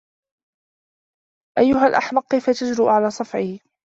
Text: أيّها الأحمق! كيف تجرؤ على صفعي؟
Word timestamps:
أيّها 1.59 1.87
الأحمق! 1.87 2.31
كيف 2.31 2.49
تجرؤ 2.49 2.87
على 2.87 3.11
صفعي؟ 3.11 3.59